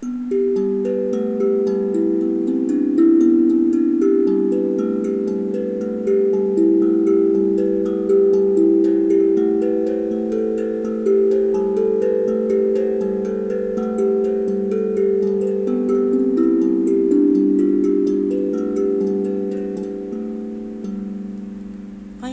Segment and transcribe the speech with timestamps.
[0.00, 0.08] 欢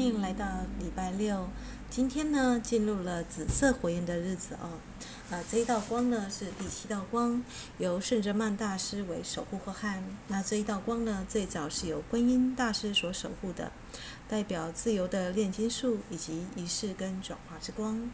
[0.02, 0.46] 迎来到
[0.80, 1.50] 礼拜六。
[1.90, 4.80] 今天呢进入了紫色火焰的日子哦。
[5.30, 7.44] 呃，这一道光呢是第七道光，
[7.80, 10.02] 由圣哲曼大师为守护后汉。
[10.30, 13.70] 那这一道光呢，最早是由观音大师所守护的，
[14.30, 18.10] 代表自由的炼金术以及仪式跟转化之光。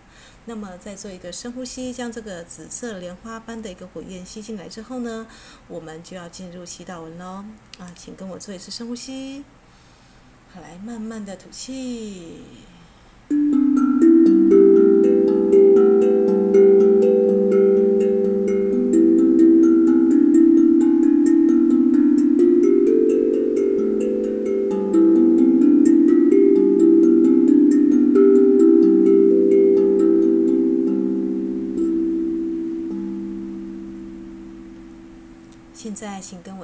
[0.46, 5.28] 那么，再做一个深呼吸，将这个紫色莲花般的一个火焰吸进来之后呢，
[5.68, 7.46] 我们就要进入祈祷文喽。
[7.78, 9.44] 啊，请跟我做一次深呼吸，
[10.52, 12.42] 好，来慢慢的吐气。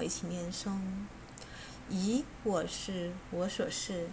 [0.09, 0.79] 请念诵：
[1.87, 4.07] 以我是我所是，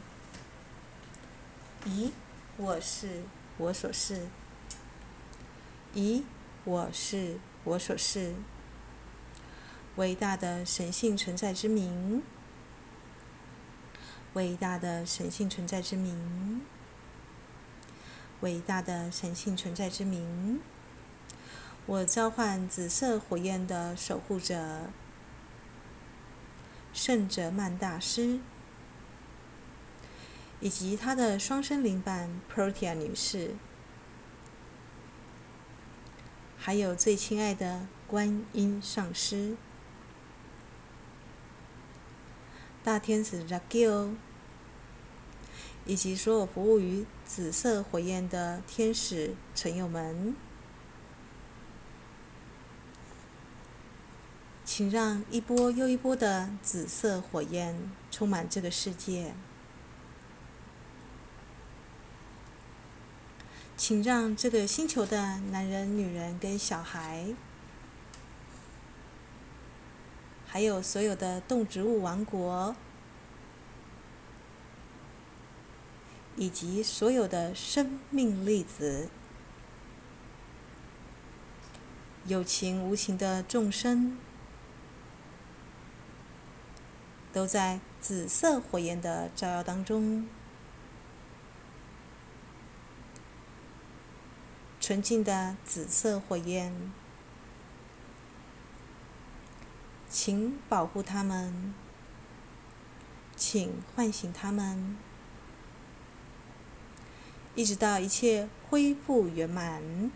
[1.86, 2.12] 以
[2.58, 3.22] 我是
[3.56, 4.26] 我所是，
[5.94, 6.24] 以
[6.64, 8.34] 我是我所是。
[9.96, 12.22] 伟大的神性存在之名，
[14.34, 16.60] 伟大的神性存在之名，
[18.40, 20.60] 伟大的神性存在之名。
[21.86, 24.90] 我召唤紫色火焰的守护者。
[26.96, 28.40] 圣哲曼大师，
[30.60, 33.54] 以及他的双生灵伴 Protea 女士，
[36.56, 39.58] 还有最亲爱的观音上师、
[42.82, 44.14] 大天使 Raguel，
[45.84, 50.34] 以及所有服务于紫色火焰的天使朋友们。
[54.76, 59.32] 请让一波又一波的紫色火焰充满这个世界。
[63.74, 67.34] 请让这个星球的男人、女人跟小孩，
[70.46, 72.76] 还有所有的动植物王国，
[76.36, 79.08] 以及所有的生命粒子，
[82.26, 84.18] 有情无情的众生。
[87.36, 90.26] 都在紫色火焰的照耀当中，
[94.80, 96.90] 纯净的紫色火焰，
[100.08, 101.74] 请保护他们，
[103.36, 104.96] 请唤醒他们，
[107.54, 110.10] 一直到一切恢复圆满。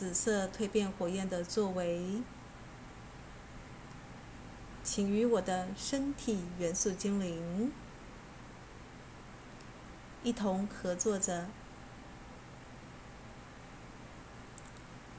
[0.00, 2.22] 紫色蜕变火焰的作为，
[4.82, 7.70] 请与我的身体元素精灵
[10.22, 11.50] 一同合作着，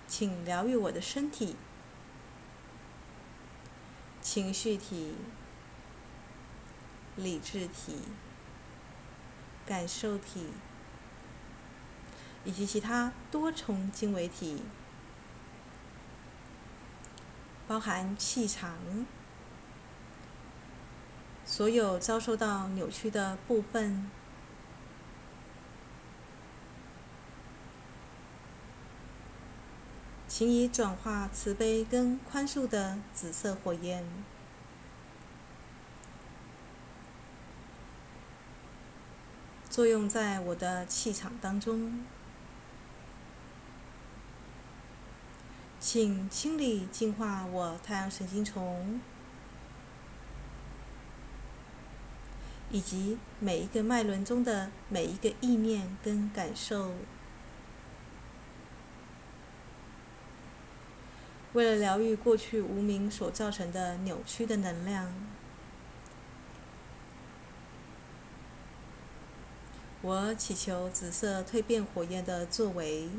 [0.08, 1.56] 请疗愈我的身体、
[4.19, 5.13] 情绪体、
[7.16, 8.00] 理智体、
[9.63, 10.48] 感受体。
[12.44, 14.63] 以及其他多重经纬体，
[17.68, 19.06] 包含气场，
[21.46, 24.09] 所有遭受到扭曲的部分，
[30.27, 34.04] 请以转化慈悲跟宽恕的紫色火焰，
[39.69, 42.04] 作用在我的气场当中。
[45.94, 49.02] 请清理、净化我太阳神经丛，
[52.70, 56.94] 以及每一个脉轮中的每一个意念跟感受。
[61.52, 65.14] 为了疗愈过去无明所造成的扭曲的能量，
[70.02, 73.10] 我祈求紫色蜕变火焰的作为，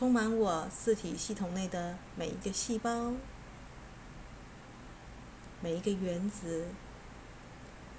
[0.00, 3.12] 充满我四体系统内的每一个细胞、
[5.60, 6.68] 每一个原子、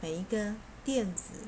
[0.01, 1.45] 每一个电子。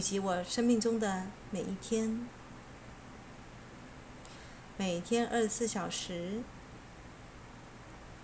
[0.00, 2.26] 以及我生命中的每一天，
[4.78, 6.40] 每天二十四小时，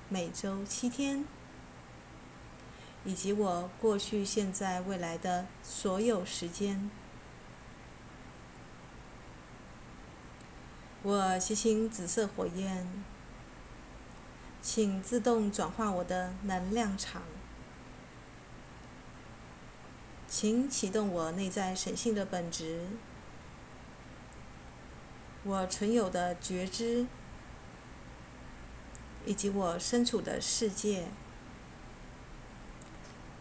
[0.08, 1.26] 每周七天，
[3.04, 6.90] 以及我过去、现在、未来的所有时间，
[11.02, 13.04] 我吸请紫色火焰，
[14.62, 17.20] 请自动转化我的能量场。
[20.38, 22.88] 请启动我内在神性的本质，
[25.44, 27.06] 我存有的觉知，
[29.24, 31.06] 以及我身处的世界。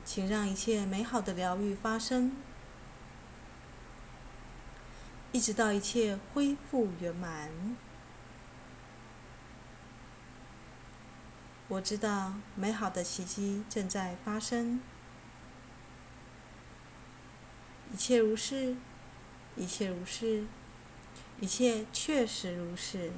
[0.05, 2.31] 请让一切美好的疗愈发生，
[5.33, 7.75] 一直到一切恢复圆满。
[11.67, 14.79] 我知道美好的奇迹正在发生。
[17.95, 18.75] 一切如是，
[19.55, 20.43] 一切如是，
[21.39, 23.09] 一切确实如是。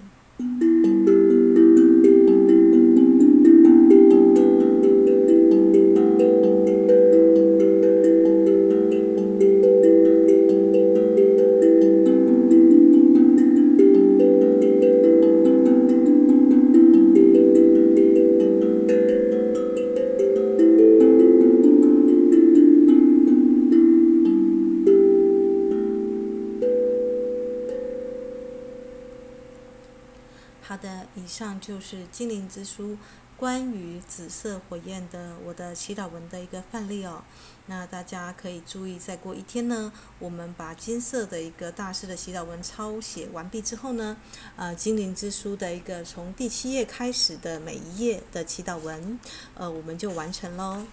[31.37, 32.97] 上就是精灵之书
[33.37, 37.23] 关于紫色火焰的我的祈祷文的一个范例哦。
[37.67, 44.17] 那大家可以注意，再过一天呢，我们把金色的一个大师的祈祷文抄写完毕之后呢，
[44.55, 49.19] 呃，精灵之书的一个从第七页开始的每一页的祈祷文，
[49.53, 50.87] 呃，我们就完成喽。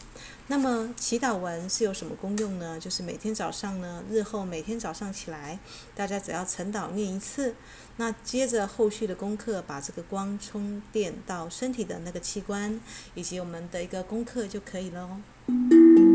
[0.47, 2.79] 那么祈祷文是有什么功用呢？
[2.79, 5.59] 就是每天早上呢，日后每天早上起来，
[5.95, 7.55] 大家只要晨祷念一次，
[7.97, 12.79] 那接着后续的功课，把这个光充电到身体的那个器官，
[13.15, 16.14] 以及我们的一个功课就可以了哦。